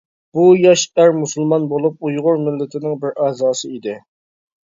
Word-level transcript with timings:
بۇ 0.35 0.43
ياش 0.59 0.83
ئەر 1.01 1.11
مۇسۇلمان 1.17 1.67
بولۇپ، 1.73 2.09
ئۇيغۇر 2.09 2.41
مىللىتىنىڭ 2.45 2.97
بىر 3.03 3.13
ئەزاسى 3.27 3.73
ئىدى. 3.77 3.97